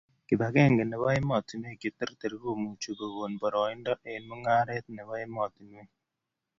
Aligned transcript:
Kipakenge 0.27 0.83
nebo 0.85 1.05
emotunuek 1.19 1.79
cheterter 1.81 2.33
komuchu 2.41 2.91
kokon 2.99 3.33
boroindo 3.41 3.93
eng' 4.11 4.27
mung'aret 4.27 4.85
nebo 4.95 5.13
emotunuek 5.25 5.89